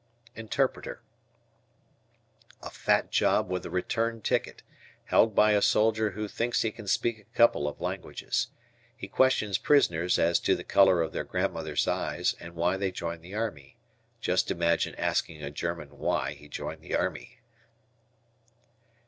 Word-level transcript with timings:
Interpreter. 0.35 1.03
A 2.63 2.71
fat 2.71 3.11
job 3.11 3.51
with 3.51 3.63
a 3.67 3.69
"return 3.69 4.19
ticket," 4.19 4.63
held 5.05 5.35
by 5.35 5.51
a 5.51 5.61
soldier 5.61 6.09
who 6.17 6.27
thinks 6.27 6.63
he 6.63 6.71
can 6.71 6.87
speak 6.87 7.19
a 7.19 7.37
couple 7.37 7.67
of 7.67 7.79
languages. 7.79 8.47
He 8.97 9.07
questions 9.07 9.59
prisoners 9.59 10.17
as 10.17 10.39
to 10.39 10.55
the 10.55 10.63
color 10.63 11.03
of 11.03 11.11
their 11.13 11.23
grandmothers' 11.23 11.87
eyes 11.87 12.33
and 12.39 12.55
why 12.55 12.77
they 12.77 12.89
joined 12.91 13.21
the 13.21 13.35
army. 13.35 13.77
Just 14.19 14.49
imagine 14.49 14.95
asking 14.95 15.43
a 15.43 15.51
German 15.51 15.99
"why" 15.99 16.31
he 16.31 16.47
joined 16.49 16.81
the 16.81 16.95
army. 16.95 17.39